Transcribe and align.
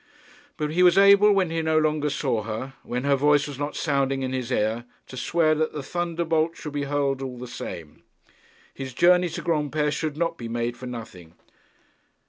But 0.57 0.71
he 0.71 0.81
was 0.81 0.97
able, 0.97 1.31
when 1.31 1.51
he 1.51 1.61
no 1.61 1.77
longer 1.77 2.09
saw 2.09 2.41
her, 2.41 2.73
when 2.81 3.03
her 3.03 3.15
voice 3.15 3.47
was 3.47 3.59
not 3.59 3.75
sounding 3.75 4.23
in 4.23 4.33
his 4.33 4.49
ear, 4.51 4.85
to 5.05 5.15
swear 5.15 5.53
that 5.53 5.73
the 5.73 5.83
thunderbolt 5.83 6.57
should 6.57 6.73
be 6.73 6.85
hurled 6.85 7.21
all 7.21 7.37
the 7.37 7.45
same. 7.47 8.01
His 8.73 8.95
journey 8.95 9.29
to 9.29 9.43
Granpere 9.43 9.91
should 9.91 10.17
not 10.17 10.39
be 10.39 10.47
made 10.47 10.75
for 10.75 10.87
nothing. 10.87 11.35